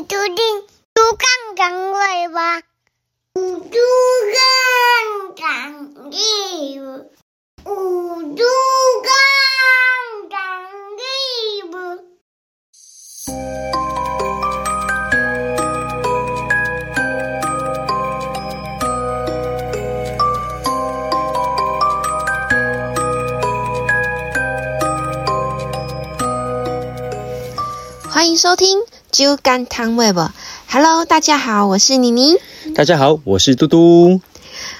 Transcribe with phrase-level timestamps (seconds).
[0.00, 0.34] 你注定
[0.94, 2.62] 猪杠杠尾巴，
[3.34, 3.42] 猪
[4.32, 4.40] 杠
[5.36, 5.44] 杠
[6.10, 6.14] 尾
[6.80, 7.04] 巴，
[7.64, 8.42] 猪
[9.04, 9.12] 杠
[10.30, 10.40] 杠
[10.96, 11.04] 尾
[11.70, 11.76] 巴。
[28.10, 28.78] 欢迎收听
[29.20, 30.18] 《猪肝汤 Web》。
[30.66, 32.36] Hello，大家好，我是妮妮。
[32.74, 34.22] 大家好，我是嘟嘟。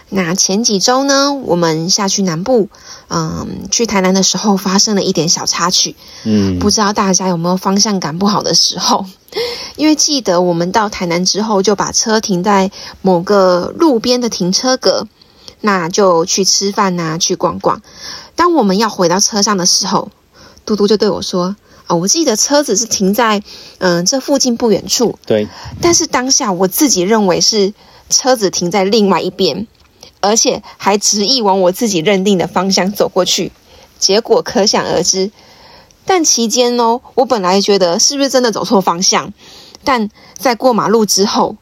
[0.08, 2.70] 那前几周呢，我们下去南部，
[3.08, 5.94] 嗯，去台南的时候发生了一点小插曲。
[6.24, 9.04] 嗯，不知道大家有没有方向感不好的时候？
[9.76, 12.70] 因为记得我们到台南之后，就把车停在
[13.02, 15.06] 某个路边的停车格，
[15.60, 17.82] 那就去吃饭呐、去逛逛。
[18.36, 20.08] 当我们要回到车上的时候，
[20.64, 21.56] 嘟嘟就对我说
[21.90, 23.42] ：“哦，我记得车子是停在
[23.78, 25.48] 嗯这附近不远处，对，
[25.80, 27.74] 但是当下我自己认为是
[28.08, 29.66] 车子停在另外一边，
[30.20, 33.50] 而且还执意往我自己认定的方向走过去，
[33.98, 35.32] 结果可想而知。
[36.06, 39.32] 但期间哦，我本来觉得是不是真的走错方向，
[39.84, 41.56] 但在过马路之后，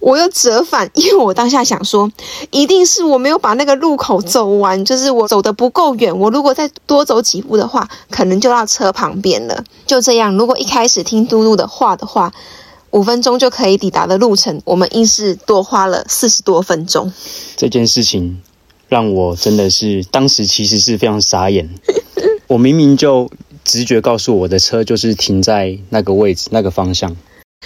[0.00, 2.10] 我又折返，因为我当下想说，
[2.50, 9.64] 一定是我没有把那个路口走完，就是我走的不够远，我如果再多走几步的话，可能就到车旁边了。
[9.86, 12.32] 就这样，如果一开始听嘟嘟的话的话，
[12.90, 17.12] 五分钟就可以抵达的路程，我们硬是多花了四十多分钟。
[17.56, 18.40] 这件事情
[18.88, 21.68] 让我真的是当时其实是非常傻眼。
[22.46, 23.28] 我明明就
[23.64, 27.16] 直觉告诉我的车就是停在那个位置、那个方向。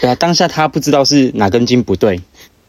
[0.01, 2.21] 对啊，当下他不知道是哪根筋不对，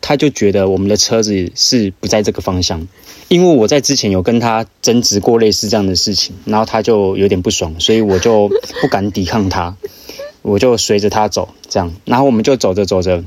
[0.02, 2.88] 他就觉得我们的车子是不在这个方向。
[3.28, 8.50] 因为我在之前有跟他争执过类似这样的事情，然后他就有点不爽，所以我就
[8.82, 9.78] 不敢抵抗他，
[10.42, 13.24] 我就随着他走，这样，然后我们就走着走着，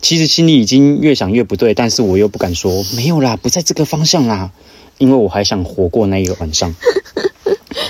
[0.00, 4.52] 其实心里已经越想越不对，但是我又不敢说没有啦，不在这个方向啦，
[4.98, 6.72] 因为我还想活过那一个晚上。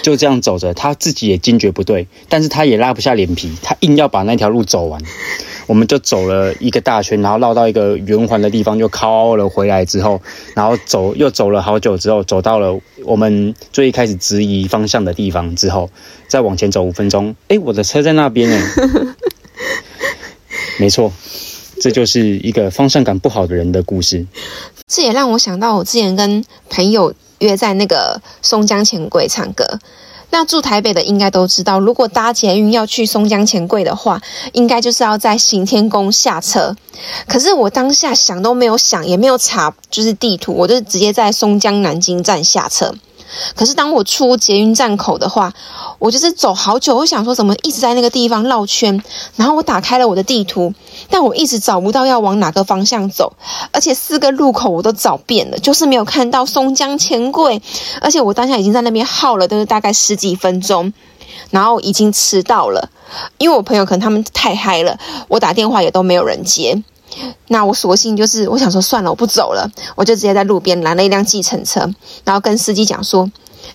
[0.03, 5.03] 就这样走着，他自己也惊觉不对，但是他也拉不下脸皮，他硬要把那条路走完。
[5.71, 10.21] 我们就走了一个大圈，然后绕到一个圆环的地方，就靠了回来之后，
[10.57, 15.89] 然后走又走了好久之后，走到了我们最一开始质疑方向的地方之后，
[16.27, 18.61] 再往前走五分钟， 诶，我的车在那边呢。
[20.81, 21.13] 没错，
[21.81, 24.27] 这就是一个方向感不好的人的故事。
[24.89, 29.79] 这也让我想到我之前跟朋友约在那个松江钱柜唱歌。
[30.31, 36.77] 那住台北的应该都知道，如果搭捷运要去松江钱柜的话，应该就是要在行天宫下车。
[37.27, 42.95] 可是我当下想都没有想，也没有查，就是地图，我就直接在松江南京站下车。
[43.55, 45.53] 可是当我出捷运站口的话，
[46.01, 49.01] 我就是走好久，我想说怎么一直在那个地方绕圈，
[49.37, 50.75] 然后我打开了我的地图，
[51.11, 53.35] 但我一直找不到要往哪个方向走，
[53.71, 57.63] 而且四个路口我都找遍了，就是没有看到松江钱柜，
[58.01, 60.93] 而且我当下已经在那边耗了，都是大概十几分钟，
[61.51, 62.89] 然后已经迟到了，
[63.37, 66.83] 因为我朋友可能他们太嗨了，我打电话也都没有人接。
[67.49, 71.81] 那我索性就是，我想说算了，我不走了，我就直接在路边拦了一辆计程车，
[72.25, 73.29] 然后跟司机讲说：“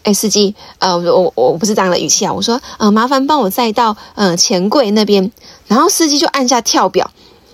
[0.06, 5.32] 哎，司机，呃，我我我不是这样的语气啊，我说，呃，麻烦帮我载到呃钱柜那边。”
[5.68, 7.10] 然后司机就按下跳表，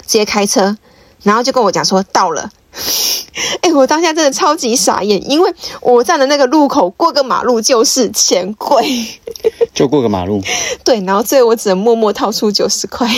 [0.06, 0.76] 直接开车，
[1.24, 2.52] 然后就跟我讲说到了。
[3.62, 9.08] 哎，我当下真的超级傻眼，因为我站的那个路口过个马路就是钱柜，
[9.74, 10.42] 就过个马路，
[10.84, 13.10] 对，然后最后我只能默默掏出九十块。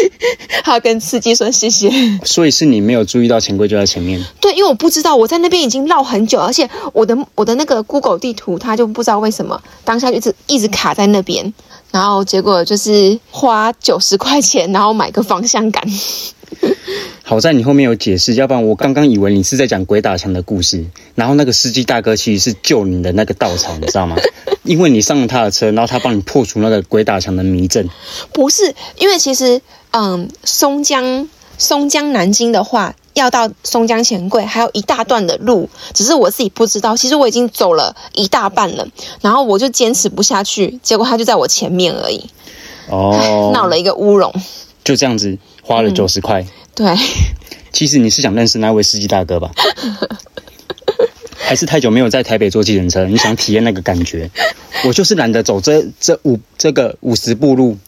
[0.62, 1.90] 还要跟司机说谢谢。
[2.24, 4.22] 所以是你没有注意到钱柜就在前面。
[4.40, 11.52] 对，因为我不知道我在那边已经绕很久，而且我的我的那个 Google 地图它就不知道为什么当下就一直一直卡在那边，
[11.90, 15.82] 然后结果就是花九十块钱，然后买个方向感。
[17.24, 20.84] 好在你后面有解释，要不然我刚刚以为你是在讲鬼打墙的故事。
[21.16, 24.14] 然后那个司机大哥其实是救你的那个稻草，你知道吗？
[24.62, 27.88] 因为你上了他的车，然后他帮你破除那个鬼打墙的迷阵。
[28.32, 29.60] 不是，因为其实
[29.98, 36.94] 嗯，松江松江南京的话，要到松江钱柜还有一大段的路，只是我自己不知道。
[36.94, 38.86] 其实我已经走了一大半了，
[39.22, 42.28] 然后我就坚持不下去，结果他就在我前面而已，
[42.90, 44.30] 哦，闹了一个乌龙。
[44.84, 46.44] 就这样子花了九十块。
[46.74, 46.94] 对，
[47.72, 49.50] 其实你是想认识那位司机大哥吧？
[51.38, 54.30] 还是太久没有在台北坐计程车，你想体验那个感觉？
[54.84, 57.78] 我就是懒得走这这五这个五十步路，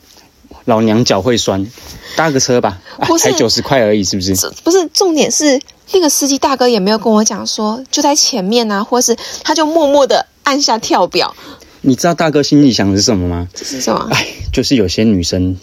[0.69, 1.67] 老娘脚会酸，
[2.15, 4.35] 搭个车吧，啊才九十块而已，是不是？
[4.63, 5.59] 不是重点是
[5.93, 11.35] 那个司机大哥也没有跟我讲说就在前面啊，或是他就默默的按下跳表，
[11.81, 13.49] 你知道大哥心里想的是什么吗？
[13.55, 14.09] 这是什么？
[14.13, 15.57] 哎，就是有些女生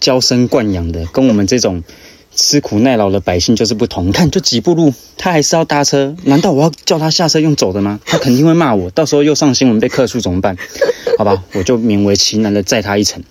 [0.00, 1.82] 娇生惯养的，跟我们这种
[2.40, 4.08] 吃苦耐劳的百姓就是不同。
[4.08, 8.00] 你看，就几步路，他还是要搭车，难道我要叫他下车用走的吗？
[8.06, 10.56] 他肯定会骂我，到时候又上新闻被客诉怎么办？
[11.18, 13.22] 好吧，我就勉为其难的载他一程。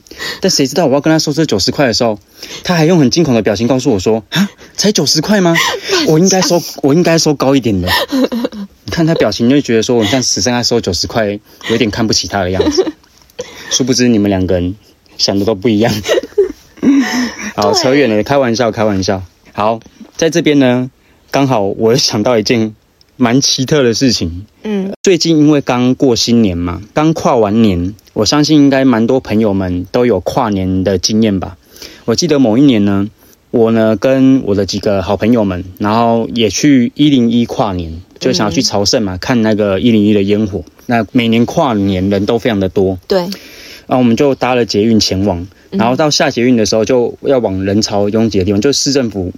[0.42, 2.20] 但谁知道我要跟他收这九十块的时候，
[2.64, 4.48] 他还用很惊恐的表情告诉我说：“啊，
[4.78, 5.56] 才九十块吗？
[6.08, 7.90] 我应该收，我应该收高一点的。
[8.86, 11.40] ”你看他表情，就觉得说我像只剩他收九十块，
[11.72, 12.86] 有点看不起他的样子。
[13.72, 14.76] 殊不知你们两个人
[15.18, 15.92] 想的都不一样。
[17.62, 19.22] 好，扯远了，开玩笑，开玩笑。
[19.52, 19.82] 好，
[20.16, 20.90] 在这边呢，
[21.30, 22.74] 刚好我想到一件
[23.18, 24.46] 蛮奇特的事情。
[24.64, 31.58] 嗯，最近因为刚过新年嘛，刚跨完年，我相信应该蛮多朋友们都有跨年的经验吧。
[32.06, 33.10] 我记得某一年呢，
[33.52, 40.64] 我呢跟我的几个好朋友们，然后也去一零一跨年，就想要去朝圣嘛，看那个一零一的烟火。
[40.86, 43.30] 那每年跨年人都非常的多，对，然
[43.90, 49.32] 后我们就搭了捷运前往，然后到下捷运的时候就要往人潮拥挤的地方，就市政府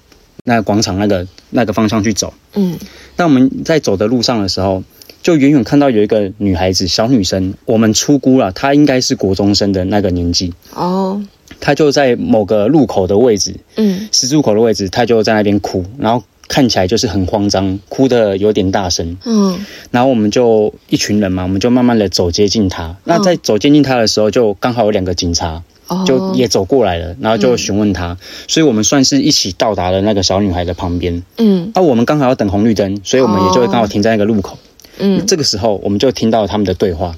[0.44, 2.34] 那个广场那个那个方向去走。
[2.56, 2.78] 嗯
[3.16, 4.84] 那我们在走的路上的时候，
[5.22, 10.54] 就远远看到有一个女孩子，小女生，我们初估了，她应该是国中生的那个年纪。
[10.74, 11.22] 哦，
[11.60, 19.18] 她就在某个路口的位置，嗯十字路口的位置，她就在那边哭，然后看起来就是很慌张，哭的有点大声。
[19.26, 22.96] 嗯然后我们就一群人嘛，我们就慢慢的走接近她。
[23.04, 25.64] 那在走接近她的时候，就刚好有两个警察，哦，
[26.06, 28.18] 就也走过来了，然后就询问她，
[28.48, 31.24] 所以我们算是一起到达了那个小女孩的旁边。
[31.38, 34.58] 嗯啊，我们刚好要等红绿灯，所以我们也就会刚好停在那个路口。
[35.00, 37.16] 嗯这个时候，我们就听到他们的对话。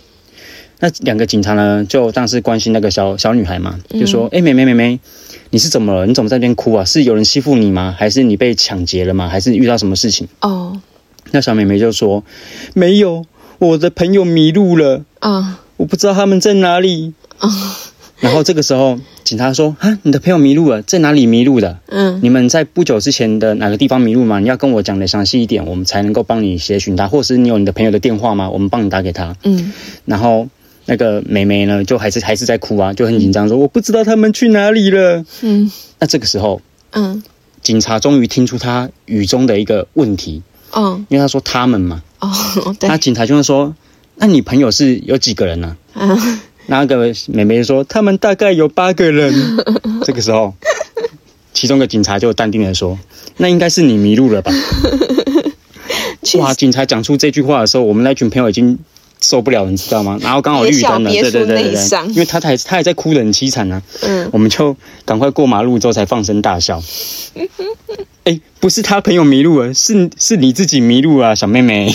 [0.79, 4.99] 那两个警察呢，就当时关心那个小小女孩嘛，就说：“哎、妹妹妹妹，
[5.49, 6.05] 你是怎么了？
[6.05, 6.83] 你怎么在那边哭啊？
[6.83, 7.95] 是有人欺负你吗？
[7.97, 9.29] 还是你被抢劫了吗？
[9.29, 10.81] 还是遇到什么事情哦？”
[11.31, 12.23] 那小妹妹就说
[12.75, 13.25] ：“没有，
[13.59, 17.13] 我的朋友迷路了，啊我不知道他们在哪里。”
[18.23, 21.77] 然后这个时候，警察说：“啊，你的朋友迷路了，在哪里迷路的？
[21.87, 24.39] 嗯你们在不久之前的哪个地方迷路吗？
[24.39, 28.49] 你要跟我讲的详细一点，我们才能够帮你协寻他，或是你有你的朋友的电话吗？
[28.49, 29.35] 我们帮你打给他。
[29.43, 29.73] 嗯
[30.05, 30.47] 然后
[30.85, 35.25] 那个妹妹呢，就还是还是在哭啊，就很紧张说我不知道他们去哪里了。
[35.41, 36.61] 嗯那这个时候，
[36.91, 37.21] 嗯
[37.61, 42.31] 警察终于听出他语中的一个问题，哦因为他说他们嘛，哦
[42.79, 43.75] 对那警察就会说，
[44.15, 49.33] 那你朋友是有几个人呢、嗯那个妹妹就说他们大概有八个人。
[50.05, 50.53] 这个时候，
[51.53, 52.97] 其中的警察就淡定的说，
[53.37, 54.51] 那应该是你迷路了吧？
[56.39, 56.53] 哇！
[56.53, 58.79] 警察讲出这句话的时候，我们那群朋友已经
[59.21, 60.17] 受不了，你知道吗？
[60.21, 63.81] 然后刚好绿灯了，对对对对对，因为他还他还在哭得很凄惨啊。
[64.01, 64.75] 嗯我们就
[65.05, 66.81] 赶快过马路之后才放声大笑。
[68.23, 71.91] 哎，不是他朋友迷路了，是是你自己迷路啊，小妹妹。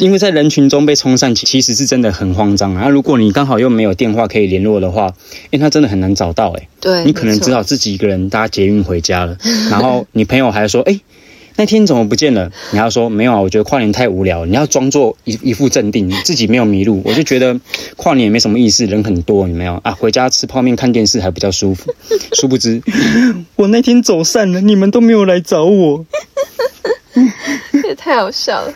[0.00, 2.88] 因为在人群中被冲散，其其实是真的很慌张啊。
[2.88, 5.14] 如果你刚好又没有电话可以联络的话，
[5.50, 6.68] 因为他真的很难找到哎。
[6.80, 9.36] 对，你可能没错只好自己一个人搭捷运回家了，
[9.70, 11.00] 然后你朋友还说：“哎、
[11.56, 17.02] 那天怎么不见了？”你要说：“没有啊，我觉得跨年太无聊。”你要装作一一副镇定，自己没有迷路。
[17.04, 17.58] 我就觉得
[17.96, 19.92] 跨年也没什么意思，人很多，你没有啊？
[19.92, 21.92] 回家吃泡面看电视还比较舒服。
[22.34, 22.80] 殊不知，
[23.56, 26.06] 我那天走散了，你们都没有来找我。
[27.84, 28.72] 也太好笑了。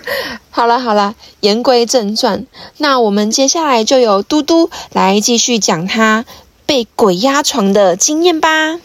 [0.50, 2.46] 好了好了，言归正传，
[2.78, 6.24] 那我们接下来就由嘟嘟来继续讲他
[6.66, 8.78] 被鬼压床的经验吧。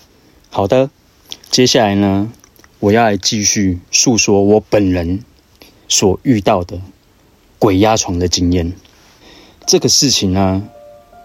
[0.49, 0.89] 好的，
[1.51, 2.29] 接下来呢，
[2.79, 5.23] 我要来继续诉说我本人
[5.87, 6.79] 所遇到的
[7.59, 8.73] 鬼压床的经验。
[9.65, 10.63] 这个事情呢，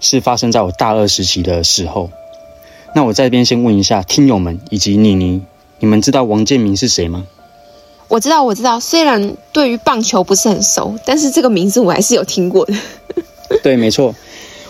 [0.00, 2.10] 是发生在我大二时期的时候。
[2.94, 5.42] 那我这边先问一下听友们以及妮妮，
[5.78, 7.24] 你们知道王建民是谁吗？
[8.08, 12.74] 我知道我知道，虽然对于棒球不是很熟，但是这个名字我还是有听过的。
[13.62, 14.14] 对，没错，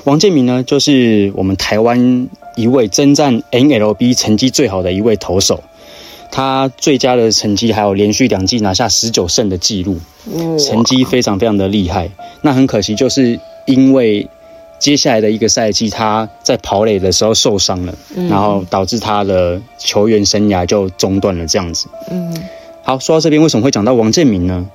[0.05, 5.63] 王建民呢，就是我们台湾一位征战 NLB 成绩最好的一位投手。
[6.31, 9.99] 他最佳的成绩还有连续两季拿下十九胜的记录，
[10.59, 12.11] 成绩非常非常的厉害。
[12.41, 14.27] 那很可惜，就是因为
[14.79, 17.95] 接下来的一个赛季，他在跑垒的时候受伤了，
[18.31, 21.47] 然后导致他的球员生涯就中断了。
[21.47, 21.87] 这样子。
[22.11, 22.35] 嗯
[22.83, 24.67] 好，说到这边，为什么会讲到王建民呢？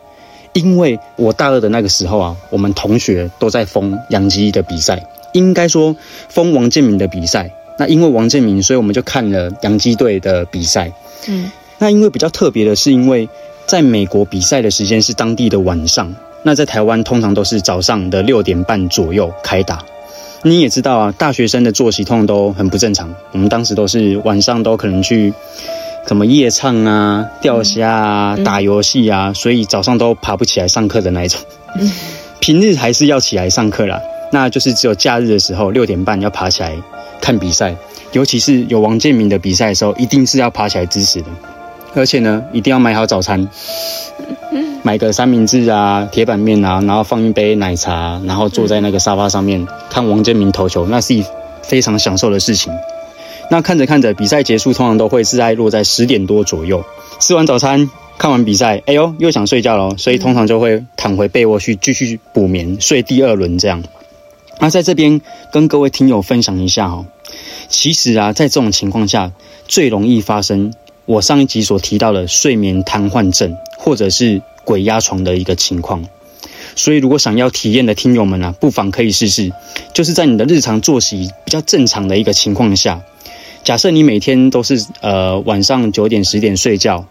[0.54, 5.96] 因为我大二的那个时候啊，我们同学都在封杨基的比赛，应该说
[6.30, 7.52] 封王建民的比赛。
[7.78, 10.92] 那因为王建民，所以我们就看了洋基队的比赛。
[11.28, 13.30] 嗯那因为比较特别的是，因为
[13.68, 19.84] 在美国比赛的时间是当地的晚上，那在台湾通常都是早上的六点半左右开打。
[20.42, 23.14] 你也知道啊，大学生的作息通常都很不正常。
[23.32, 25.32] 我们当时都是晚上都可能去
[26.08, 31.42] 什么夜唱啊、钓虾啊、打游戏啊，所以早上都爬不起来上课的那一种。
[32.40, 34.00] 平日还是要起来上课啦，
[34.32, 36.78] 那就是只有假日的时候六点半要爬起来
[37.20, 37.76] 看比赛。
[38.14, 41.28] 尤其是有王建民的比赛的时候，一定是要爬起来支持的，
[41.94, 43.50] 而且呢，一定要买好早餐，
[44.82, 51.26] 买个三明治啊、铁板面啊，然后放一杯奶茶，然后坐在那个沙发上面看王建民投球，那是一
[51.64, 52.72] 非常享受的事情。
[53.50, 56.84] 那看着看着，比赛结束通常都会是在落在十点多左右，
[57.20, 57.90] 吃完早餐。
[58.18, 63.84] 看完比赛，哎呦，又想睡觉了，所以通常就会躺回被窝去继续补眠，睡第二轮这样。
[64.60, 65.22] 那在这边
[65.54, 67.06] 跟各位听友分享一下哦，
[67.70, 69.32] 其实啊，在这种情况下，
[69.68, 70.74] 最容易发生
[71.06, 76.04] 我上一集所提到的睡眠瘫痪症，或者是鬼压床的一个情况。
[76.76, 79.52] 所以，如果想要体验的听友们啊，不妨可以试试，
[79.94, 83.00] 就是在你的日常作息比较正常的一个情况下，
[83.68, 87.06] 假设你每天都是呃晚上九点十点睡觉。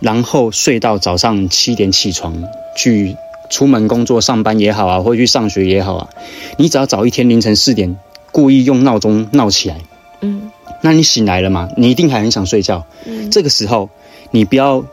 [0.00, 2.44] 然后睡到早上七点起床，
[2.76, 3.14] 去
[3.50, 6.08] 出门工作上班也好啊，或去上学也好啊，
[6.56, 7.98] 你只要早一天凌晨四点
[8.30, 9.80] 故意用闹钟闹起来，
[10.20, 10.50] 嗯，
[10.82, 11.68] 那你醒来了嘛？
[11.76, 13.90] 你一定还很想睡觉，嗯，这个时候
[14.30, 14.84] 你不要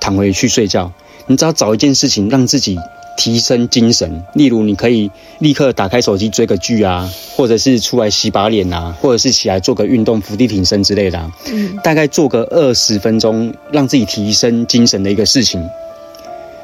[0.00, 0.92] 躺回去睡觉，
[1.28, 2.76] 你只要找一件事情让自己。
[3.18, 5.10] 提升精神，例如你可以
[5.40, 11.28] 立刻打开手机追个剧啊，或者是出来洗把脸啊，或者是起来做个运动，伏地挺身之类的。
[11.52, 15.60] 嗯，大概做个二十分钟，让自己提升精神的一个事情。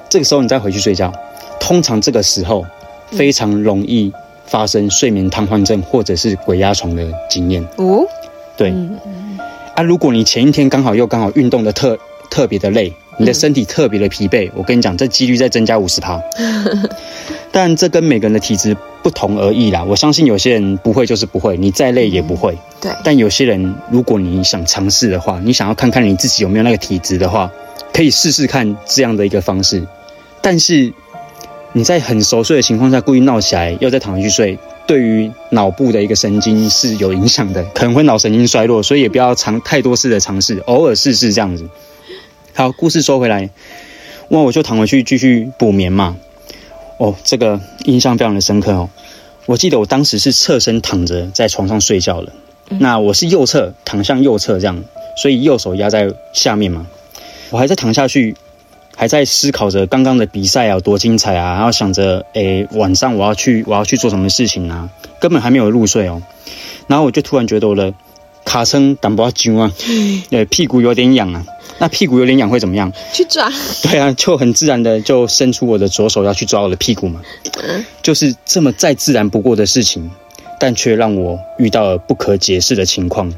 [0.09, 1.13] 这个时候你再回去睡觉，
[1.59, 2.65] 通常这个时候
[3.11, 4.13] 非常容易
[4.47, 7.67] 发生睡眠瘫痪症或者是鬼压床的经验。
[7.79, 8.07] 哦，
[8.57, 8.73] 对。
[9.75, 11.99] 啊，如果你前一天刚好又刚好运动的特
[12.31, 12.93] 特别的累。
[13.19, 16.21] 你的身体特别的疲惫，我跟你讲，这几率再增加五十趴。
[17.53, 19.85] 但这跟每个人的体质不同而异啦。
[19.85, 22.59] 我相信有些人不会就是不会，你再累也不会。
[22.81, 22.91] 对。
[23.05, 27.49] 但有些人，如果你想尝试的话，你想要看看你自己有没有那个体质的话，
[27.93, 29.87] 可以试试看这样的一个方式。
[30.43, 30.93] 但是
[31.73, 41.65] 你在很熟睡的情况下故意闹起来，又再躺回去睡，对于脑部的一个神经是有影响的，可能会脑神经衰弱，所以也不要尝太多次的尝试，偶尔试试这样子。
[42.57, 43.51] 好，故事说回来，
[44.29, 46.17] 哇，我就躺回去继续补眠嘛。
[46.99, 48.89] 哦，这个印象非常的深刻哦。
[49.47, 52.33] 我记得我当时是侧身躺着在床上睡觉了。
[52.79, 54.85] 那我是右侧躺向右侧这样，
[55.21, 56.87] 所以右手压在下面嘛。
[57.51, 58.37] 我还在躺下去，
[58.95, 66.23] 还在思考着刚刚的比赛啊多精彩啊，然后想着，诶，晚上我要去我要去做什么事情啊，根本还没有入睡哦。
[66.87, 67.93] 然后我就突然觉得我的
[68.45, 69.73] 卡撑胆不紧啊，
[70.31, 71.45] 呃，屁股有点痒啊。
[71.79, 72.93] 那屁股有点痒会怎么样？
[73.13, 73.51] 去抓。
[73.83, 77.21] 对啊，就很自然的就伸出我的左手要去抓我的屁股嘛。
[77.63, 77.85] 嗯。
[78.01, 80.09] 就是这么再自然不过的事情，
[80.61, 83.33] 但却让我遇到了不可解释的情况。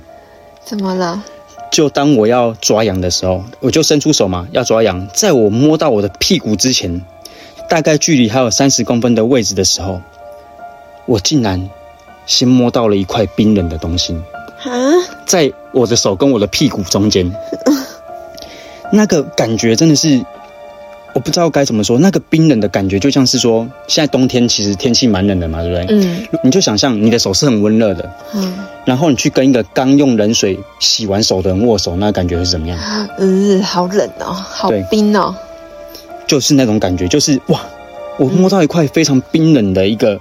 [0.64, 1.22] 怎么了？
[1.70, 5.08] 就当我要抓痒的时候，我就伸出手嘛，要抓痒。
[5.14, 7.02] 在我摸到我的屁股之前，
[7.70, 10.02] 大概距离还有三十公分的位置的时候，
[11.06, 11.70] 我竟然
[12.26, 14.14] 先摸到了一块冰冷的东西。
[14.68, 14.92] 啊！
[15.26, 17.30] 在我的手跟我的屁股中间。
[18.92, 20.24] 那个感觉真的是，
[21.12, 21.98] 我不知道该怎么说。
[21.98, 25.86] 那个冰冷的感觉，就像是说，现在冬天其实天气蛮冷的嘛，对不对？
[25.90, 26.26] 嗯。
[26.44, 28.54] 你就想象你的手是很温热的，嗯。
[28.84, 32.78] 然后你去跟一个刚用冷水洗完手的人握手，那感觉是怎么样？
[33.18, 35.34] 嗯，好冷哦，好冰哦。
[36.28, 37.60] 就是那种感觉，就是哇，
[38.18, 40.20] 我摸到一块非常冰冷的一个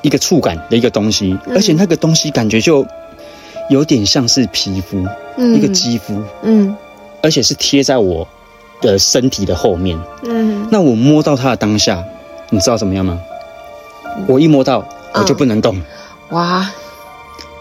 [0.00, 2.86] 一个触感的一个东西，而且那个东西感觉就
[3.68, 5.04] 有点像是皮肤，
[5.36, 6.76] 一个肌肤，嗯。
[7.20, 8.26] 而且是贴在我
[8.80, 9.98] 的身体的后面。
[10.22, 12.04] 嗯，那我摸到它的当下，
[12.50, 13.20] 你知道怎么样吗？
[14.28, 15.82] 我一摸到，我就不能动。
[16.30, 16.70] 哇！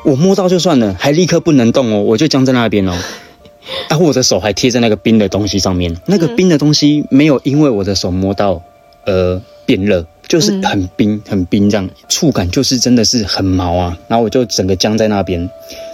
[0.05, 2.93] 我摸到就算了，还立刻不能动哦，我就僵在那边哦。
[3.89, 8.61] 啊，我的手还贴在那个冰的东西上面，那个冰的东西没有因为我的手摸到
[9.05, 13.97] 而变热，就是很冰很冰这样，触感就是真的是很毛啊。
[14.07, 15.49] 然后我就整个僵在那边。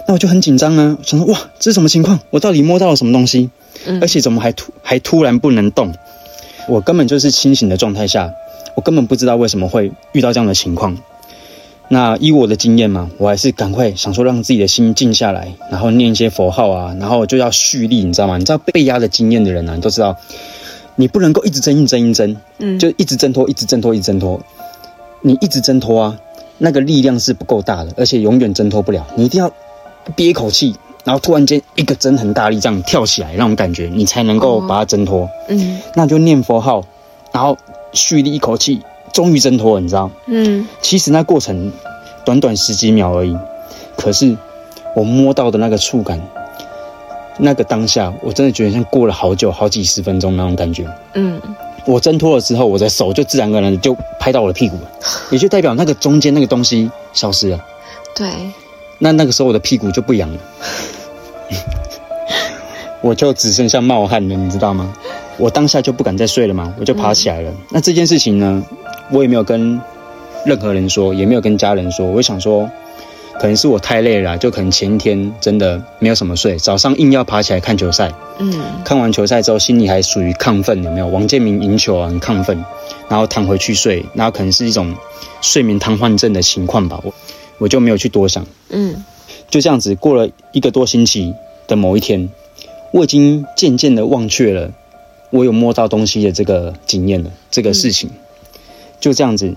[0.06, 2.20] 那我就很紧张啊，想说哇，这是什么情况？
[2.30, 3.50] 我到底摸到了什么东西？
[4.00, 5.94] 而且怎么还突还突然不能动？
[6.68, 8.32] 我根本就是清醒的状态下，
[8.74, 10.96] 我根本不知道为什么会遇到这样的情况。
[11.88, 18.38] 那以我的经验嘛，我还是赶快想说让自己的心静下来，然后念一些佛号啊，然后就要蓄力，你知道吗？
[18.38, 20.16] 你知道被压的经验的人啊，你都知道，
[20.96, 24.40] 你不能够一直挣一挣一挣，嗯，就一直挣脱，一直挣脱，一直挣脱。
[25.22, 26.18] 你一直挣脱啊，
[26.58, 29.06] 那个力量是不够大的，而且永远挣脱不了。
[29.16, 29.50] 你一定要。
[30.14, 35.26] 憋一口气，然后突然间一个针很大力这样跳起来，那种感觉你才能够把它挣脱。
[35.48, 36.84] 嗯，那就念佛号，
[37.32, 37.56] 然后
[37.94, 38.82] 蓄力一口气，
[39.14, 40.10] 终于挣脱了，你知道？
[40.26, 41.72] 嗯，其实那过程
[42.22, 43.34] 短短十几秒而已，
[43.96, 44.36] 可是
[44.94, 46.20] 我摸到的那个触感，
[47.38, 50.86] 那个当下我真的觉得像过了好久，好几十分钟那种感觉。
[51.14, 51.40] 嗯，
[51.84, 54.76] 我挣脱了之后，我的手就自然而然就拍到我的屁股，
[55.30, 57.64] 也就代表那个中间那个东西消失了。
[58.14, 58.28] 对。
[58.98, 60.38] 那那个时候我的屁股就不痒了，
[63.02, 64.94] 我就只剩下冒汗了，你知道吗？
[65.36, 67.52] 我当下就不敢再睡了嘛，我就爬起来了。
[67.70, 68.64] 那这件事情呢，
[69.10, 69.80] 我也没有跟
[70.46, 72.06] 任何人说，也没有跟家人说。
[72.06, 72.70] 我想说，
[73.44, 78.10] 可能是我太累了，就可能前一天真的没有什么睡，早上硬要爬起来看球赛。
[78.38, 81.08] 嗯看完球赛之后，心里还属于亢奋，有没有？
[81.08, 82.64] 王建民赢球啊，很亢奋，
[83.06, 84.96] 然后躺回去睡，然后可能是一种
[85.42, 86.98] 睡眠瘫痪症的情况吧。
[87.04, 87.12] 我
[87.58, 89.04] 我就没有去多想，嗯
[89.50, 91.34] 就这样子过了一个多星期
[91.66, 92.30] 的某一天，
[92.92, 94.70] 我已经渐渐的忘却了
[95.28, 98.08] 我有摸到东西的这个经验了，这个事情。
[99.00, 99.54] 就这样子，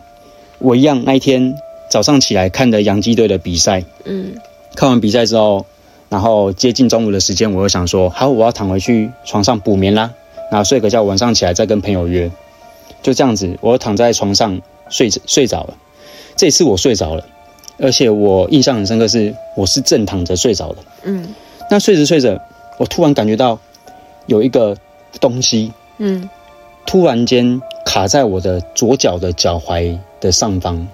[0.60, 1.56] 我一样那一天
[1.90, 4.36] 早上起来看的洋基队的比赛，嗯
[4.76, 5.66] 看完比赛之后，
[6.10, 10.14] 然后接近中午的时间，我又想说，好，我要躺回去床上补眠啦，
[10.52, 12.30] 然后睡个觉，晚上起来再跟朋友约。
[13.02, 15.76] 就这样子，我躺在床上睡着睡着了。
[16.36, 17.26] 这次我睡着了，
[17.80, 20.78] 而且我印象很深刻是，我是正躺着睡着的。
[21.04, 21.34] 嗯
[21.70, 22.40] 那睡着睡着，
[22.78, 23.58] 我突然感觉到
[24.26, 24.76] 有一个
[25.20, 26.30] 东西嗯
[26.86, 30.88] 突然间卡在我的左脚的脚踝的上方。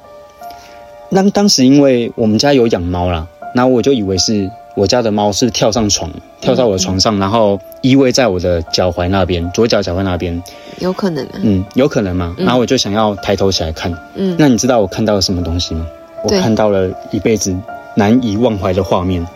[1.13, 10.41] 那当时因为我们家有养猫啦，然后我就以为是我家的猫是跳上床，跳到我的床上，然后依偎在我的脚踝那边，左脚脚踝那边，
[10.79, 11.39] 有可能啊。
[11.43, 12.35] 嗯，有可能嘛。
[12.39, 12.45] 嗯。
[12.45, 14.35] 然后我就想要抬头起来看，嗯。
[14.39, 15.85] 那你知道我看到了什么东西吗？
[16.23, 17.55] 我看到了一辈子
[17.95, 19.27] 难以忘怀的画面，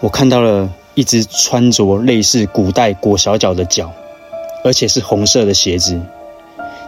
[0.00, 3.92] 我看到了一只穿着类似古代裹小脚的脚，
[4.64, 6.00] 而且是红色的鞋子，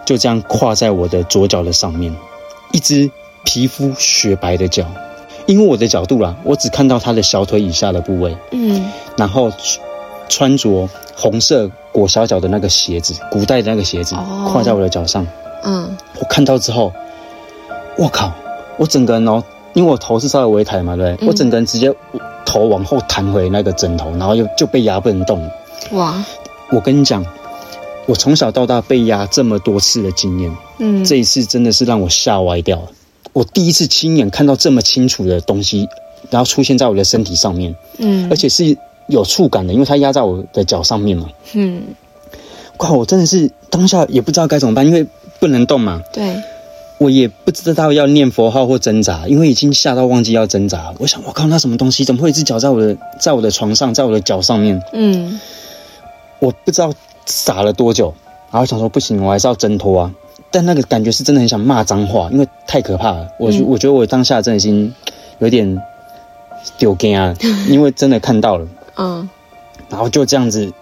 [0.06, 2.14] 就这样跨在我的左脚的上面，
[2.73, 3.11] 一只
[3.46, 4.84] 皮肤雪白的脚。
[5.46, 9.48] 因为我的角度啦，我只看到他的小腿以下的部位，嗯然后
[10.28, 15.24] 穿着红色裹小脚的那个鞋子，古代的那个鞋子哦跨在我的脚上。
[15.62, 16.92] 嗯我看到之后，
[17.96, 18.32] 我靠！
[18.76, 19.40] 我整个人哦，
[19.74, 21.26] 因为我头是稍微微抬嘛，对不对？
[21.26, 21.94] 嗯我整个人直接
[22.44, 25.48] 头往后弹回那个枕头，然后又就被压不能动。
[25.92, 26.24] 哇
[26.72, 27.24] 我跟你讲，
[28.06, 32.88] 我从小到大被压这么多次的经验，嗯这一次真的是让我吓歪掉了。
[33.36, 35.86] 我第一次亲眼看到这么清楚的东西，
[36.30, 38.75] 然后出现在我的身体上面，嗯而且是
[39.08, 41.28] 有触感的，因为它压在我的脚上面嘛。
[41.52, 41.82] 嗯
[42.78, 42.90] 哇！
[42.90, 45.06] 我真的是当下也不知道该怎么办，因为
[45.38, 46.02] 不能动嘛。
[46.14, 46.34] 对
[46.96, 50.94] 我也不知道要念佛号或挣扎，因为已经吓到忘记要挣扎。
[50.99, 52.06] 我想，我靠，那什么东西？
[52.06, 54.82] 怎么会有一只脚在我的在我的床上，在我的脚上面？
[54.94, 55.38] 嗯
[56.38, 56.90] 我不知道
[57.26, 58.14] 傻了多久，
[58.50, 60.14] 然后想说不行，我还是要挣脱啊。
[60.50, 63.28] 但那个感觉是真的很想骂脏话，因为太可怕了。
[63.39, 64.93] 我、嗯我觉得我当下真的已经
[65.39, 65.80] 有点
[66.78, 67.35] 丢惊啊，
[67.69, 69.28] 因为真的看到了，嗯
[69.89, 70.73] 然后就这样子，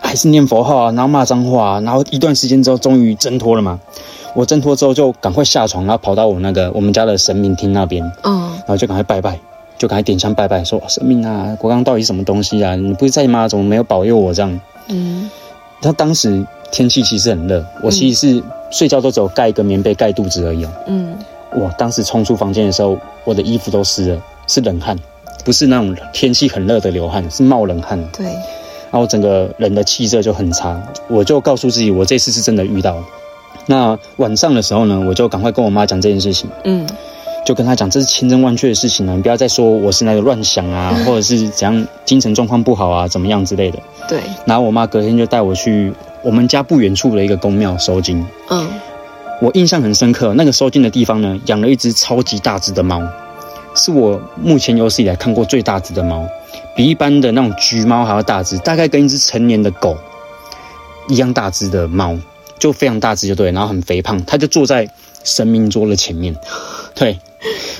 [0.00, 3.78] 还是念佛号啊，然后骂脏话啊，然后一段时间之后，终于挣脱了嘛。
[4.34, 9.38] 我挣脱之后就赶快下床，然后跑到我那个我们家的神明厅那边，嗯然后就赶快拜拜，
[9.78, 12.76] 就赶快点香拜拜，说神明啊，国刚到底什么东西啊？
[12.76, 13.48] 你不是在吗？
[13.48, 14.60] 怎么没有保佑我这样？
[14.88, 15.28] 嗯
[15.82, 20.70] 他当时天气其实很热，我其实是睡觉都只有盖一个棉被盖肚子而已哦。
[20.86, 21.16] 嗯
[21.52, 24.96] 我当时冲出房间的时候，我的衣服都湿了，是冷汗，
[25.44, 27.98] 不是那种天气很热的流汗，是冒冷汗。
[28.16, 33.02] 对然后我整个人的气色就很差，我就告诉自己，我这次是真的遇到了。
[33.66, 36.86] 那晚上的时候呢，我就赶快跟我妈讲这件事情，嗯
[37.44, 43.78] 就跟她讲这是千真万确的事情啊，你不要再说我是那个乱想啊， 或者是怎样精神状况不好啊，怎么样之类的。
[44.08, 48.68] 对然后我妈隔天就带我去我们家不远处的一个公庙收金，嗯。
[49.40, 53.00] 我印象很深刻，那个收金的地方呢，养了一只超级大只的猫，
[53.74, 56.28] 是我目前有史以来看过最大只的猫，
[56.76, 59.96] 比一般的那种橘猫还要大只，大概跟一只成年的狗
[61.08, 62.18] 一样大只的猫，
[62.58, 64.86] 就非常大只就对，然后很肥胖，它就坐在
[65.24, 66.36] 神明桌的前面，
[66.94, 67.18] 对，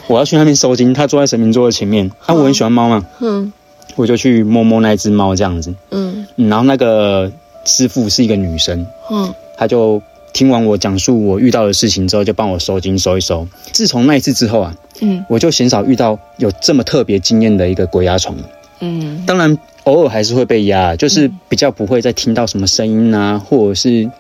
[0.07, 3.53] 我要去那边收金，它坐在神明桌的前面，啊，我很喜欢猫嘛，嗯。
[3.97, 6.27] 我就去摸摸那只猫这样子，嗯。
[6.37, 7.31] 嗯然后那个
[7.65, 13.47] 师傅是一个女生，嗯她就听完我讲述我遇到的事情之后，就帮我收金收一收。
[13.73, 18.37] 自从那一次之后啊，嗯我就鲜少遇到有这么特别经验的一个鬼压床。
[18.81, 24.11] 嗯当然，偶尔还是会被压，就是比较不会再听到什么声音啊，或者是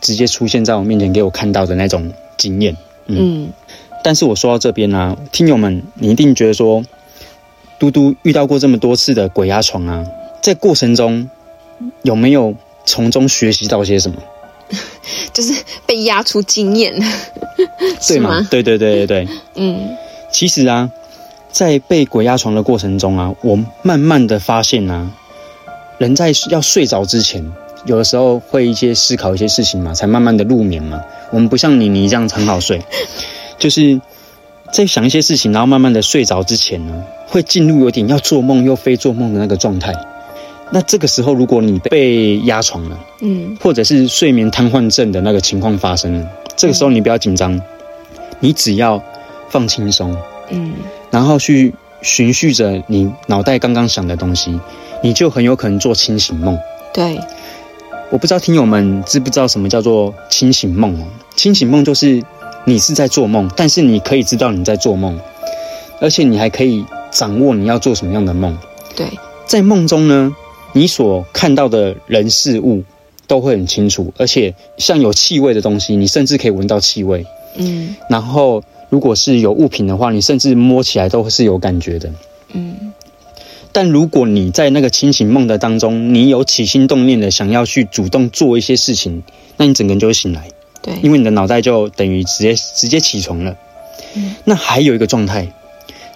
[0.00, 2.76] 直接出现在我面前给我看到的那种经验。
[3.06, 3.48] 嗯
[4.02, 6.82] 但是我说到这边呢、啊，听友们，你一定觉得说，
[7.78, 10.04] 嘟嘟遇到过这么多次的鬼压床啊，
[10.40, 11.28] 在过程中
[12.02, 12.54] 有没有
[12.88, 14.16] 从中学习到些什么？
[15.32, 15.54] 就是
[15.86, 16.92] 被压出经验，
[18.08, 18.18] 对？
[18.18, 19.28] 吗对对对对对。
[19.54, 19.96] 嗯
[20.32, 20.90] 其实啊，
[21.50, 25.10] 在被鬼压床的过程中啊，我慢慢的发现啊，
[25.98, 27.50] 人在要睡着之前，
[27.86, 31.00] 有的时候会一些思考一些事情嘛，才慢慢的入眠嘛。
[31.30, 32.82] 我们不像你你这样很好睡，
[33.58, 33.98] 就是
[34.72, 39.94] 在想一些事情，然后慢慢的睡着之前呢，会进入有点要做梦又非做梦的那个状态。
[40.70, 47.60] 那这个时候，如果你被压床了，嗯或者是睡眠瘫痪症的那个情况发生了，这个时候你不要紧张，
[48.40, 49.02] 你只要
[49.48, 50.16] 放轻松，
[50.50, 50.74] 嗯
[51.10, 54.60] 然后去循序着你脑袋刚刚想的东西，
[55.02, 56.58] 你就很有可能做清醒梦。
[56.92, 57.18] 对，
[58.10, 61.06] 我不知道听友们知不知道什么叫做清醒梦哦？
[61.34, 62.22] 清醒梦就是
[62.64, 65.18] 你是在做梦，但是你可以知道你在做梦，
[66.00, 68.56] 而且你还可以掌握你要做什么样的梦。
[68.94, 69.06] 对，
[69.46, 70.34] 在梦中呢，
[70.78, 72.84] 你所看到的人事物
[73.26, 77.26] 都会很清楚，而且像有气味的东西，你甚至可以闻到气味。
[77.56, 82.08] 嗯然后，如果是有物品的话，你甚至摸起来都是有感觉的。
[82.52, 82.92] 嗯
[83.72, 89.24] 但如果你在那个清醒梦的当中，你有起心动念的想要去主动做一些事情，
[89.56, 90.48] 那你整个人就会醒来，
[90.80, 93.56] 对，因为你的脑袋就等于直接直接起床了。
[94.14, 95.52] 嗯那还有一个状态，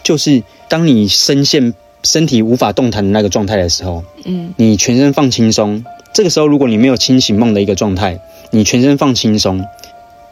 [0.04, 5.84] 就是当你深陷身体无法动弹的那个状态的时候，嗯你全身放轻松。
[6.12, 9.64] 这个时候，如果你没有清醒梦的一个状态，你全身放轻松，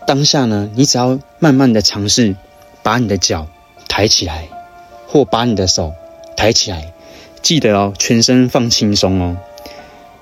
[0.06, 2.36] 当下呢，你只要慢慢的尝试
[2.82, 3.46] 把你的脚
[3.88, 4.48] 抬起来，
[5.06, 5.94] 或把你的手
[6.36, 6.92] 抬起来，
[7.40, 9.36] 记得哦，全身放轻松哦。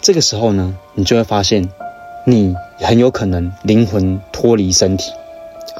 [0.00, 1.68] 这个时候呢，你就会发现，
[2.24, 5.10] 你很有可能灵魂脱离身体，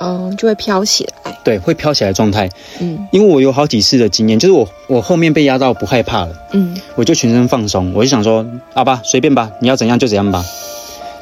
[0.01, 1.13] 哦，就会飘起来。
[1.45, 2.49] 对，会飘起来的状态。
[2.81, 3.09] 嗯。
[3.11, 6.35] 因为我有好几次的经验，就是我我后面被压到不害怕了。
[6.53, 6.77] 嗯。
[6.95, 10.45] 我就全身放松，我就想说，好吧，随便吧，你要怎样就怎样吧。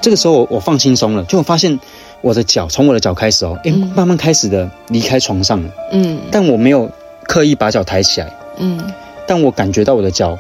[0.01, 1.79] 这个时候我我放轻松了，就我发现
[2.21, 3.93] 我的脚从我的脚开始哦，诶，嗯。
[3.95, 6.19] 慢慢开始的离开床上了，嗯。
[6.31, 6.91] 但我没有
[7.25, 8.81] 刻意把脚抬起来，嗯，
[9.27, 10.39] 但我感觉到我的脚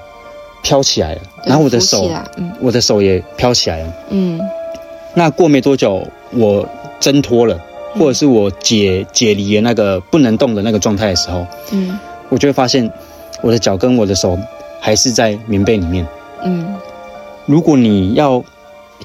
[0.62, 2.52] 飘起来了，然后我的手嗯。
[2.60, 3.92] 我的手也飘起来了。
[4.10, 4.40] 嗯。
[5.14, 6.68] 那过没多久，我
[7.00, 7.58] 挣脱了，
[7.98, 12.90] 或者是我解解离的那个不能动的那个状态的时候，嗯我就会发现
[13.42, 14.38] 我的脚跟我的手
[14.80, 16.06] 还是在棉被里面。
[16.44, 16.76] 嗯
[17.46, 18.42] 如果你要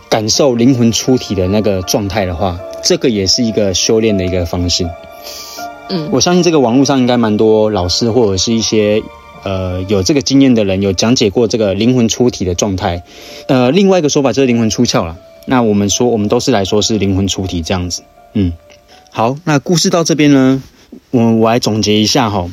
[0.09, 4.89] 感受灵魂出体的那个状态的话，这个也是一个修炼的一个方式。
[5.89, 9.03] 嗯，我相信这个网络上应该蛮多老师或者是一些
[9.43, 13.03] 呃有这个经验的人有讲解过这个灵魂出体的状态。
[13.47, 15.17] 呃，另外一个说法就是灵魂出窍了。
[15.45, 18.03] 那我们说，我们都是来说是灵魂出体这样子。
[18.33, 18.53] 嗯，
[19.13, 20.63] 好，那故事到这边呢，
[21.11, 22.49] 我我来总结一下哈。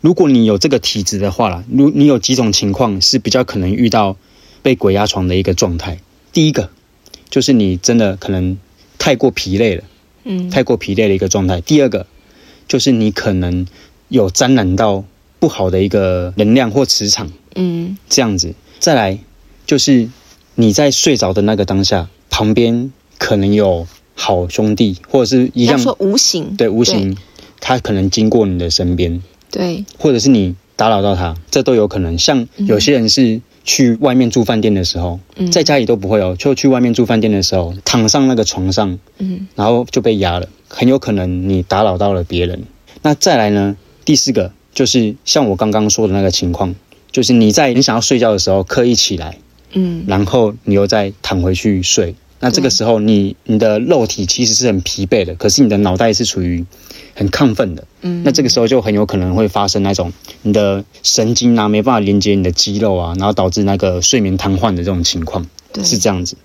[0.00, 4.16] 如果你有这个体质的话啦，如你有几种情况是比较可能遇到
[4.62, 6.00] 被鬼压床的一个状态。
[6.32, 6.70] 第一个
[7.28, 8.56] 就是你真的可能
[8.96, 9.84] 太过疲累了，
[10.24, 11.60] 嗯太过疲累的一个状态。
[11.60, 12.06] 第二个
[12.66, 13.66] 就是你可能
[14.08, 15.04] 有沾染到
[15.38, 18.54] 不好的一个能量或磁场，嗯这样子。
[18.78, 19.18] 再来
[19.66, 20.08] 就是
[20.54, 23.86] 你在睡着的那个当下，旁边可能有
[24.22, 27.16] 好兄弟或者是一样要说无形，对无形，
[27.58, 32.18] 他可能经过你的身边，对，或者是你打扰到他，这都有可能。
[32.18, 42.64] 像有些人是去外面住饭店的时候，嗯在家里都不会哦，就去外面住饭店的时候，躺上那个床上，嗯然后就被压了，很有可能你打扰到了别人。
[43.00, 46.74] 那再来呢，第四个就是像我刚刚说的那个情况，
[47.10, 49.38] 就是你在你想要睡觉的时候刻意起来，
[49.72, 52.14] 嗯然后你又再躺回去睡。
[52.40, 56.64] 那这个时候你你的肉体其实是很疲惫的，可是你的脑袋是处于
[57.14, 57.84] 很亢奋的。
[58.00, 66.36] 嗯，那这个时候就很有可能会发生那种你的神经啊没办法连接你的肌肉啊，然后导致那个睡眠瘫痪的这种情况，对是这样子。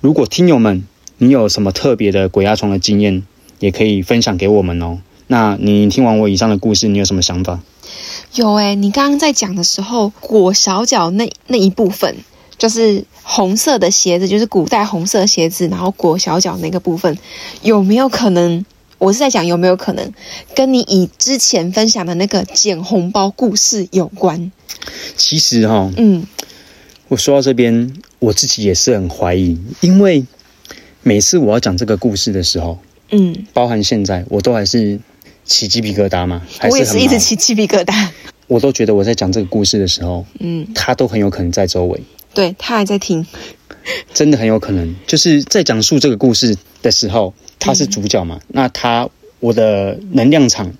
[0.00, 0.86] 如果听友们
[1.18, 3.22] 你有什么特别的鬼压床的经验，
[3.60, 4.98] 也可以分享给我们哦。
[5.26, 7.60] 那你听完我以上的故事，你有什么想法？
[8.34, 12.16] 有诶、你刚刚在讲的时候，裹小脚那那一部分，
[12.58, 17.18] 就是红色的鞋子，就是古代红色鞋子，然后裹小脚那个部分，
[17.62, 18.64] 有没有可能？
[18.98, 20.14] 我是在讲有没有可能
[20.54, 24.50] 跟你以之前分享的那个捡红包故事有关？
[25.16, 26.26] 其实哈、嗯
[27.08, 30.24] 我说到这边，我自己也是很怀疑，因为
[31.02, 32.78] 每次我要讲这个故事的时候，
[33.10, 34.98] 嗯，包含现在，我都还是
[35.44, 38.08] 起鸡皮疙瘩嘛，还我也是一直起鸡皮疙瘩。
[38.46, 42.00] 我都觉得我在讲这个故事的时候，嗯，他都很有可能在周围，
[42.34, 43.26] 对他还在听。
[44.14, 49.08] 真的很有可能，就是在讲述这个故事的时候，他是主角嘛，那他
[49.40, 50.72] 我的能量场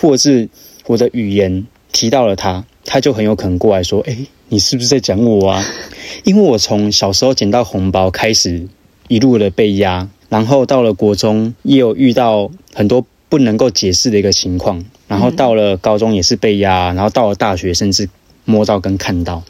[0.00, 0.48] 或者是
[0.86, 4.16] 我的语言提到了他，他就很有可能过来说：“哎，
[4.48, 5.64] 你是不是在讲我啊？”
[6.22, 8.68] 因为我从小时候捡到红包开始，
[9.08, 18.08] 一路的被压，然后到了国中也有遇到很多不能够解释的一个情况，然后到了高中也是被压，然后到了大学甚至
[18.44, 19.42] 摸到跟看到。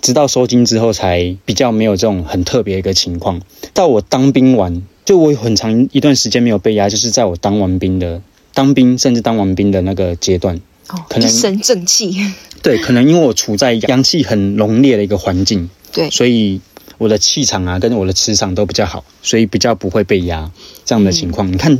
[0.00, 3.40] 直到收金之后，才比较没有这种很特别一个情况。
[3.74, 8.22] 到我当兵完，就我有很长一段时间没有被压，就是在我当完兵的
[8.54, 10.56] 当兵，甚至当完兵的那个阶段，
[10.88, 12.16] 哦，可能一身正气。
[12.62, 16.60] 对，可能因为我处在阳气很浓烈的一个环境， 对，所以
[16.98, 20.50] 我的气场啊跟我的磁场都比较好，所以比较不会被压
[20.84, 21.50] 这样的情况。
[21.52, 21.78] 你看，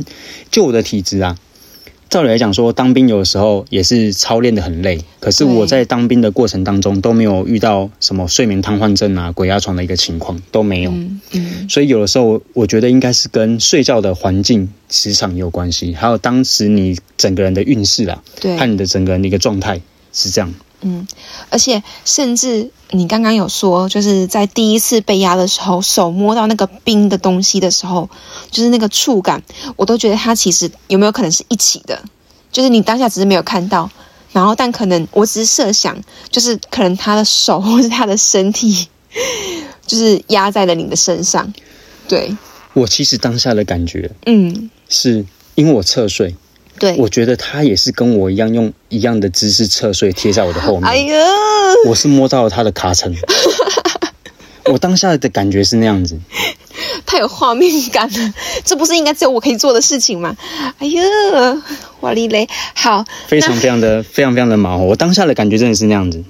[0.49, 1.37] 就我的体质啊，
[2.11, 10.91] 照理来讲说，当兵有的时候也是操练的很累，可是我在当兵的过程当中都没有遇到什么睡眠瘫痪症啊、鬼压床的一个情况都没有。
[10.91, 19.79] 嗯嗯，所以有的时候，我觉得应该是跟睡觉的环境、磁场有关系，还有当时你整个人的运势啊，对和你的整个人的一个状态
[20.11, 20.53] 是这样。
[20.81, 21.07] 嗯，
[21.49, 28.09] 而且甚至你刚刚有说，就是在第一次被压的时候，手摸到那个冰的东西的时候，
[28.49, 29.43] 就是那个触感，
[29.75, 32.03] 我都觉得它其实有没有可能是一起的，
[32.51, 33.89] 就是你当下只是没有看到，
[34.31, 38.87] 然后但可能我只是设想，就是可能他的手或是他的身体，
[39.85, 41.53] 就是压在了你的身上，
[42.07, 42.35] 对，
[42.73, 46.35] 我其实当下的感觉嗯，是因为我侧睡，
[46.81, 51.15] 对，我觉得他也是跟我一样用一样的姿势侧睡贴在我的后面，哎呀，
[51.85, 53.15] 我是摸到了他的卡层。
[54.65, 56.17] 我当下的感觉是那样子，
[57.05, 58.33] 太有画面感了，
[58.65, 60.35] 这不是应该只有我可以做的事情吗？
[60.79, 61.03] 哎呀，
[61.99, 64.77] 哇哩嘞，好，非常非常的非常非常的毛。
[64.77, 66.23] 我当下的感觉真的是那样子。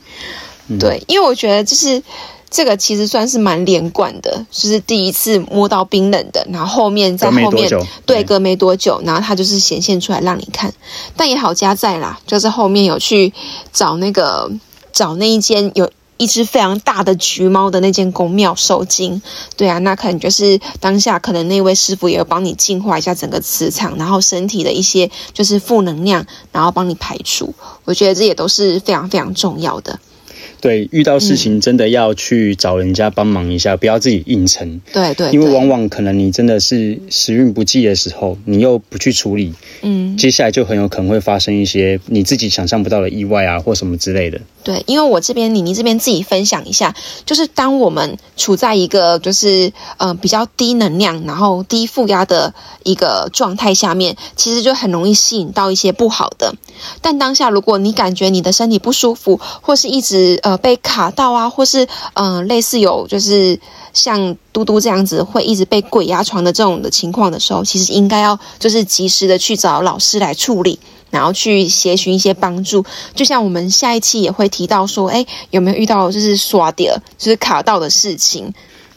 [0.80, 2.04] 对，因为我觉得就是
[2.52, 7.68] 这个其实算是蛮连贯的，就是第一次摸到冰冷的，然后后面在后面
[8.06, 10.72] 对隔没多久，然后它就是显现出来让你看，
[11.16, 13.34] 但也好加在啦，就是后面有去
[13.74, 14.52] 找那个
[14.94, 15.90] 找那一间有。
[16.18, 19.24] 一只非常大的橘猫的那间宫庙受精，
[19.58, 27.56] 对啊，那可能就是当下可能那位师傅也有帮你净化一下整个磁场，然后身体的一些就是负能量，然后帮你排除。
[27.86, 30.00] 我觉得这也都是非常非常重要的。
[30.62, 34.80] 对，遇到事情真的要去找人家帮忙一下，不要自己硬撑。
[34.94, 44.40] 对对，因为往往可能你真的是时运不济的时候，你又不去处理，嗯，接下来就很有可能会发生一些你自己想象不到的意外啊，或什么之类的。
[44.64, 46.96] 对，因为我这边妮妮这边自己分享一下，
[47.26, 56.54] 就是当我们处在一个就是呃比较低能量，然后低负压的一个状态下面，其实就很容易吸引到一些不好的。
[57.02, 63.60] 但当下如果你感觉你的身体不舒服，或是一直呃被卡到啊，或是呃类似有就是
[63.94, 70.80] 像嘟嘟这样子会一直被鬼压床的这种的情况的时候，其实应该要就是及时的去找老师来处理。
[71.12, 78.52] 然后去协寻一些帮助，就像我们下一期也会提到说，哎，有没有遇到就是刷点，就是卡到的事情？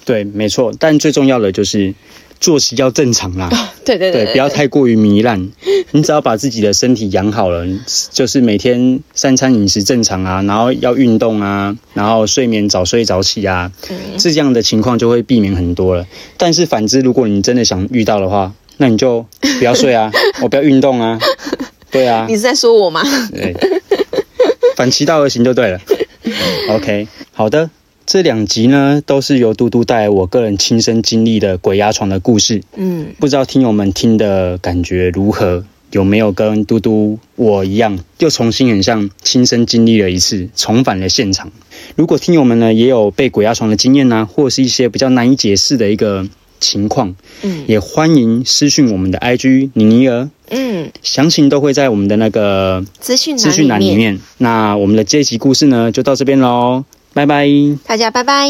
[0.06, 0.72] 对，没错。
[0.78, 1.94] 但最重要的就是
[2.40, 3.48] 作息要正常啦，
[3.84, 5.50] 对对对，不要太过于糜烂。
[5.92, 7.66] 你只要把自己的身体养好了，
[8.10, 13.72] 就是每天三餐饮食正常啊，然后要运动啊，然后睡眠早睡早起啊，
[14.18, 16.06] 这样的情况就会避免很多了。
[16.36, 19.24] 但是反之，如果你真的想遇到的话，那你就
[19.58, 20.10] 不要睡啊，
[20.42, 21.18] 我不要运动啊。
[21.94, 23.00] 对啊你，是在说我吗？
[23.30, 23.54] 对，
[24.74, 25.80] 反其道而行就对了。
[26.70, 27.70] OK，好的，
[28.04, 35.64] 这两集呢都是由嘟嘟带来我个人亲身经历的鬼压床的故事，嗯，不知道听友们听的感觉如何？
[35.92, 41.52] 有没有跟嘟嘟我一样，又重新很像亲身经历了一次，重返了现场？
[41.94, 46.26] 如果听友们呢也有被鬼压床的经验呢、或者是一些比较难以解释的一个
[46.64, 54.18] 情况，嗯也欢迎私讯我们的 IG 妮妮儿，嗯，详情都会在我们的那个资讯资讯栏里面。
[54.38, 57.46] 那我们的这一集故事呢，就到这边喽，拜拜。
[57.86, 58.48] 大家拜拜。